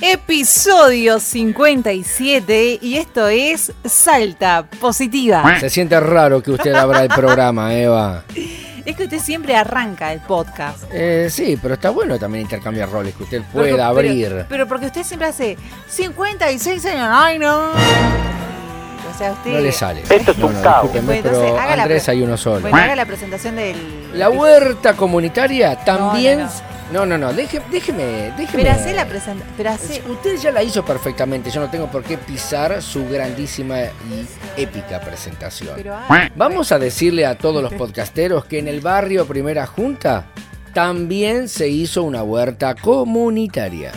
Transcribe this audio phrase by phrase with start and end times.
[0.00, 5.58] Episodio 57 y esto es Salta Positiva.
[5.58, 8.22] Se siente raro que usted abra el programa, Eva.
[8.84, 10.84] Es que usted siempre arranca el podcast.
[10.92, 14.28] Eh, sí, pero está bueno también intercambiar roles, que usted pueda Pero- abrir.
[14.28, 15.56] Pero, pero porque usted siempre hace
[15.88, 17.08] 56 años.
[17.10, 17.58] Ay, no.
[17.70, 19.52] O sea, usted.
[19.52, 20.02] no le sale.
[20.08, 20.92] Esto es no, un no, caos.
[20.92, 22.60] Bueno, entonces, pero haga la Andrés hay uno solo.
[22.60, 23.76] Bueno, haga la presentación del.
[24.14, 26.40] La huerta comunitaria también.
[26.40, 28.62] No, no, No, no, deje- déjeme, déjeme.
[28.64, 30.10] Pero hace la presentación.
[30.10, 34.26] Usted ya la hizo perfectamente, yo no tengo por qué pisar su grandísima y
[34.56, 35.74] épica presentación.
[35.76, 35.96] Pero
[36.36, 40.26] Vamos a decirle a todos los podcasteros que en el barrio Primera Junta
[40.72, 43.92] también se hizo una huerta comunitaria.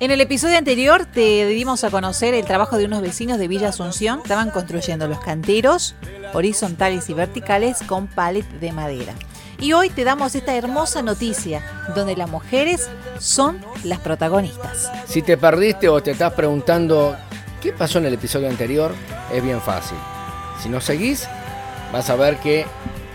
[0.00, 3.68] En el episodio anterior te dimos a conocer el trabajo de unos vecinos de Villa
[3.68, 4.18] Asunción.
[4.22, 5.94] Estaban construyendo los canteros
[6.34, 9.14] horizontales y verticales con palet de madera.
[9.60, 11.62] Y hoy te damos esta hermosa noticia,
[11.94, 14.90] donde las mujeres son las protagonistas.
[15.06, 17.16] Si te perdiste o te estás preguntando
[17.62, 18.92] qué pasó en el episodio anterior,
[19.32, 19.98] es bien fácil.
[20.62, 21.26] Si nos seguís,
[21.92, 22.66] vas a ver que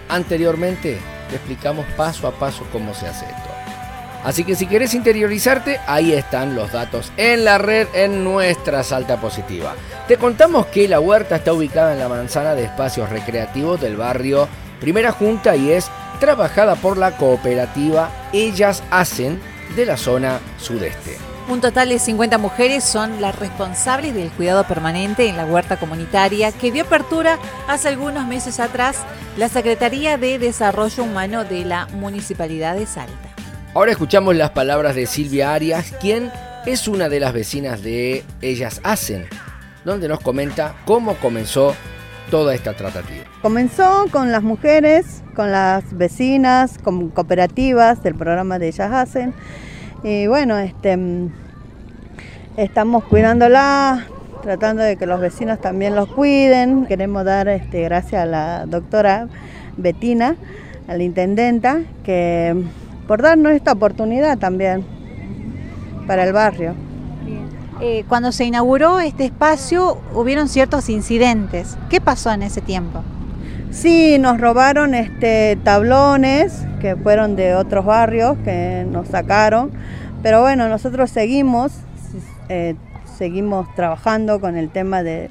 [0.08, 3.50] anteriormente te explicamos paso a paso cómo se hace esto.
[4.24, 9.22] Así que si querés interiorizarte, ahí están los datos en la red en nuestra Salta
[9.22, 9.76] Positiva.
[10.08, 14.50] Te contamos que la huerta está ubicada en la manzana de espacios recreativos del barrio
[14.82, 19.40] Primera Junta y es trabajada por la cooperativa Ellas Hacen
[19.76, 21.18] de la zona sudeste.
[21.50, 26.52] Un total de 50 mujeres son las responsables del cuidado permanente en la huerta comunitaria
[26.52, 28.98] que dio apertura hace algunos meses atrás
[29.36, 33.30] la Secretaría de Desarrollo Humano de la Municipalidad de Salta.
[33.74, 36.32] Ahora escuchamos las palabras de Silvia Arias, quien
[36.66, 39.28] es una de las vecinas de Ellas Hacen,
[39.86, 41.76] donde nos comenta cómo comenzó
[42.30, 43.29] toda esta tratativa.
[43.42, 49.34] Comenzó con las mujeres, con las vecinas, con cooperativas del programa de Ellas Hacen.
[50.04, 51.32] Y bueno, este, mm,
[52.58, 54.06] estamos cuidándola,
[54.42, 56.86] tratando de que los vecinos también los cuiden.
[56.86, 59.30] Queremos dar este, gracias a la doctora
[59.78, 60.36] Betina,
[60.90, 64.84] a la intendenta, que mm, por darnos esta oportunidad también
[66.08, 66.76] para el barrio.
[67.80, 71.78] Eh, cuando se inauguró este espacio hubieron ciertos incidentes.
[71.90, 73.02] ¿Qué pasó en ese tiempo?
[73.72, 79.70] Sí, nos robaron este tablones que fueron de otros barrios que nos sacaron,
[80.24, 81.74] pero bueno, nosotros seguimos,
[82.50, 82.76] eh,
[83.18, 85.30] seguimos trabajando con el tema de,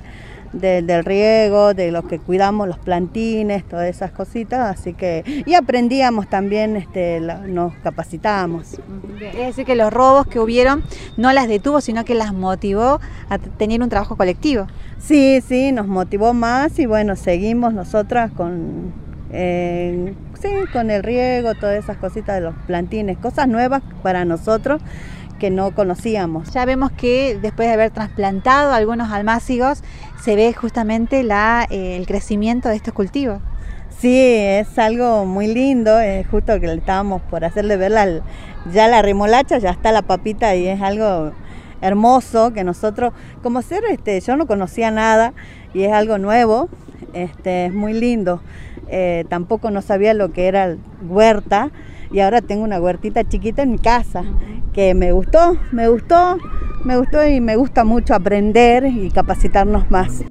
[0.52, 5.54] de- del riego, de lo que cuidamos los plantines, todas esas cositas, así que y
[5.54, 8.78] aprendíamos también, este, la- nos capacitamos.
[9.20, 10.82] Es decir, que los robos que hubieron
[11.16, 14.66] no las detuvo, sino que las motivó a tener un trabajo colectivo.
[14.98, 18.92] Sí, sí, nos motivó más y bueno, seguimos nosotras con,
[19.32, 24.80] eh, sí, con el riego, todas esas cositas de los plantines, cosas nuevas para nosotros
[25.38, 26.50] que no conocíamos.
[26.52, 29.82] Ya vemos que después de haber trasplantado algunos almácigos,
[30.20, 33.40] se ve justamente la, eh, el crecimiento de estos cultivos.
[33.98, 38.06] Sí, es algo muy lindo, es justo que le estábamos por hacerle ver la,
[38.72, 41.32] ya la remolacha, ya está la papita y es algo
[41.80, 43.12] hermoso que nosotros,
[43.42, 45.32] como ser, este, yo no conocía nada
[45.74, 46.68] y es algo nuevo,
[47.12, 48.40] este, es muy lindo.
[48.88, 51.70] Eh, tampoco no sabía lo que era huerta
[52.10, 54.24] y ahora tengo una huertita chiquita en mi casa
[54.72, 56.38] que me gustó, me gustó,
[56.84, 60.24] me gustó y me gusta mucho aprender y capacitarnos más.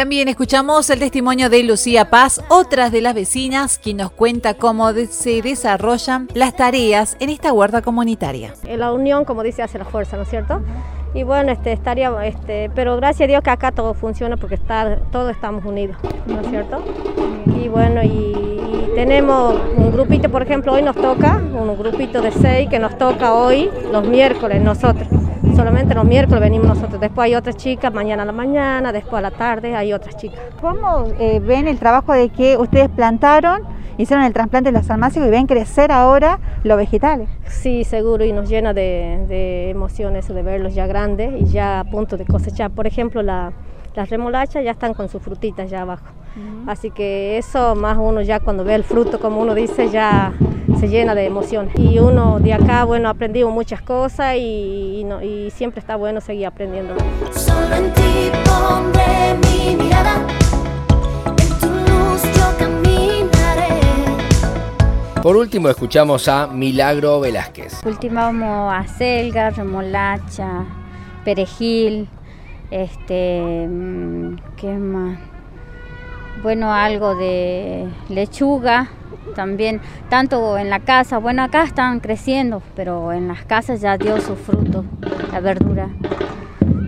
[0.00, 4.90] También escuchamos el testimonio de Lucía Paz, otra de las vecinas, quien nos cuenta cómo
[4.94, 8.54] se desarrollan las tareas en esta huerta comunitaria.
[8.78, 10.62] La unión, como dice, hace la fuerza, ¿no es cierto?
[11.12, 15.00] Y bueno, este, estaría, este, pero gracias a Dios que acá todo funciona porque está,
[15.12, 16.82] todos estamos unidos, ¿no es cierto?
[17.62, 22.32] Y bueno, y, y tenemos un grupito, por ejemplo, hoy nos toca, un grupito de
[22.32, 25.08] seis que nos toca hoy, los miércoles, nosotros.
[25.60, 26.98] Solamente los miércoles venimos nosotros.
[26.98, 30.40] Después hay otras chicas, mañana a la mañana, después a la tarde hay otras chicas.
[30.58, 33.60] ¿Cómo eh, ven el trabajo de que ustedes plantaron,
[33.98, 37.28] hicieron el trasplante de los almácigos y ven crecer ahora los vegetales?
[37.46, 41.84] Sí, seguro, y nos llena de, de emociones de verlos ya grandes y ya a
[41.84, 42.70] punto de cosechar.
[42.70, 43.52] Por ejemplo, la-
[43.94, 46.06] las remolachas ya están con sus frutitas ya abajo.
[46.68, 50.32] Así que eso más uno ya cuando ve el fruto, como uno dice, ya
[50.80, 51.74] se llena de emociones.
[51.78, 55.96] Y uno de acá, bueno, ha aprendido muchas cosas y, y no- y siempre está
[55.96, 56.94] bueno seguir aprendiendo.
[57.32, 60.16] Solo en ti pondré mi mirada,
[61.26, 63.68] en tu luz yo caminaré.
[65.22, 67.80] Por último escuchamos a Milagro Velázquez.
[67.82, 70.64] Cultivamos acelga, remolacha,
[71.24, 72.08] perejil,
[72.70, 75.18] Este, mm, ¿qué más?
[76.42, 78.88] Bueno, algo de lechuga
[79.34, 84.20] también, tanto en la casa, bueno, acá están creciendo, pero en las casas ya dio
[84.20, 84.84] su fruto,
[85.32, 85.88] la verdura.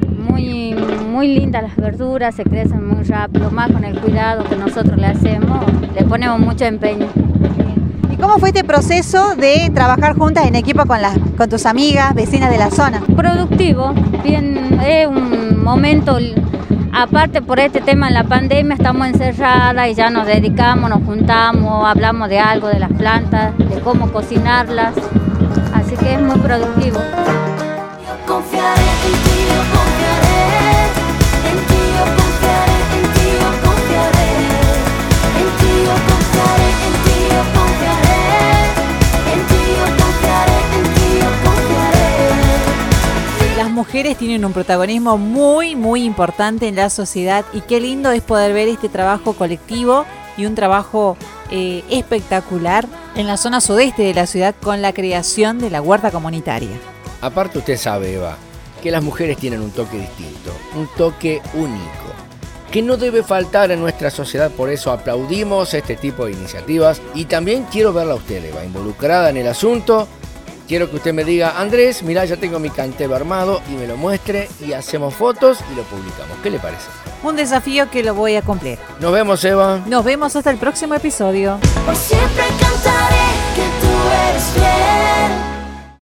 [0.09, 4.97] Muy, muy lindas las verduras, se crecen muy rápido, más con el cuidado que nosotros
[4.99, 7.09] le hacemos, le ponemos mucho empeño.
[8.11, 12.15] ¿Y cómo fue este proceso de trabajar juntas en equipo con, las, con tus amigas,
[12.15, 13.03] vecinas de la zona?
[13.17, 13.93] Productivo,
[14.23, 16.19] bien, es un momento,
[16.93, 21.87] aparte por este tema de la pandemia, estamos encerradas y ya nos dedicamos, nos juntamos,
[21.87, 24.95] hablamos de algo, de las plantas, de cómo cocinarlas,
[25.75, 27.01] así que es muy productivo.
[43.93, 48.55] Mujeres tienen un protagonismo muy, muy importante en la sociedad y qué lindo es poder
[48.55, 50.07] ver este trabajo colectivo
[50.39, 51.19] y un trabajo
[51.51, 52.87] eh, espectacular
[53.17, 56.71] en la zona sudeste de la ciudad con la creación de la huerta comunitaria.
[57.21, 58.39] Aparte usted sabe, Eva,
[58.83, 62.15] que las mujeres tienen un toque distinto, un toque único,
[62.71, 67.27] que no debe faltar en nuestra sociedad, por eso aplaudimos este tipo de iniciativas y
[67.27, 70.09] también quiero verla a usted, Eva, involucrada en el asunto.
[70.73, 73.99] Quiero que usted me diga, Andrés, mira, ya tengo mi cantero armado y me lo
[73.99, 76.39] muestre y hacemos fotos y lo publicamos.
[76.43, 76.87] ¿Qué le parece?
[77.23, 78.79] Un desafío que lo voy a cumplir.
[78.99, 79.83] Nos vemos, Eva.
[79.85, 81.59] Nos vemos hasta el próximo episodio.
[81.85, 83.21] Por siempre cantaré
[83.55, 83.93] que tú
[84.31, 85.52] eres fiel.